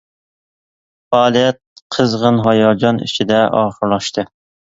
[1.15, 1.59] پائالىيەت
[1.97, 4.27] قىزغىن ھاياجان ئىچىدە ئاخىرلاشتى.